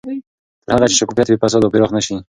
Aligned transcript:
تر 0.65 0.71
هغه 0.75 0.85
چې 0.89 0.95
شفافیت 0.99 1.27
وي، 1.27 1.39
فساد 1.41 1.61
به 1.63 1.71
پراخ 1.73 1.91
نه 1.97 2.01
شي. 2.07 2.15